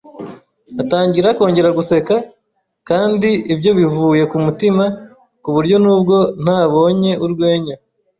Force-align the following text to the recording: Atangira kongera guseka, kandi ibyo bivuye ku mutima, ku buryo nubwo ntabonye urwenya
Atangira 0.81 1.29
kongera 1.37 1.69
guseka, 1.77 2.15
kandi 2.89 3.29
ibyo 3.53 3.71
bivuye 3.79 4.23
ku 4.31 4.37
mutima, 4.45 4.85
ku 5.43 5.49
buryo 5.55 5.75
nubwo 5.83 6.17
ntabonye 6.43 7.11
urwenya 7.25 7.75